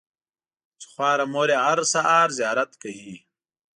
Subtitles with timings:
[0.79, 3.15] چې خواره مور یې هره سهار زیارت کوي.